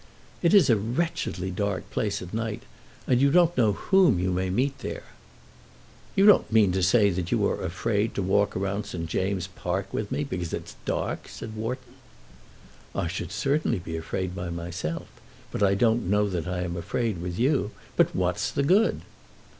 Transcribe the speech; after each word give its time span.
"It 0.41 0.55
is 0.55 0.67
a 0.67 0.75
wretchedly 0.75 1.51
dark 1.51 1.87
place 1.91 2.23
at 2.23 2.33
night, 2.33 2.63
and 3.05 3.21
you 3.21 3.29
don't 3.29 3.55
know 3.55 3.73
whom 3.73 4.17
you 4.17 4.31
may 4.31 4.49
meet 4.49 4.79
there." 4.79 5.03
"You 6.15 6.25
don't 6.25 6.51
mean 6.51 6.71
to 6.71 6.81
say 6.81 7.11
that 7.11 7.31
you 7.31 7.45
are 7.45 7.61
afraid 7.61 8.15
to 8.15 8.23
walk 8.23 8.55
round 8.55 8.87
St. 8.87 9.05
James's 9.07 9.45
Park 9.49 9.93
with 9.93 10.11
me, 10.11 10.23
because 10.23 10.53
it's 10.53 10.75
dark!" 10.85 11.27
said 11.27 11.55
Wharton. 11.55 11.93
"I 12.95 13.07
certainly 13.09 13.77
should 13.77 13.83
be 13.85 13.95
afraid 13.95 14.33
by 14.33 14.49
myself, 14.49 15.05
but 15.51 15.61
I 15.61 15.75
don't 15.75 16.09
know 16.09 16.27
that 16.29 16.47
I 16.47 16.61
am 16.63 16.75
afraid 16.75 17.21
with 17.21 17.37
you. 17.37 17.69
But 17.95 18.15
what's 18.15 18.49
the 18.49 18.63
good?" 18.63 19.01